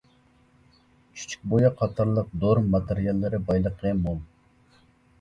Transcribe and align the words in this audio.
چۈچۈكبۇيا 1.17 1.71
قاتارلىق 1.83 2.33
دورا 2.47 2.65
ماتېرىياللىرى 2.73 3.45
بايلىقى 3.53 3.97
مول. 4.05 4.21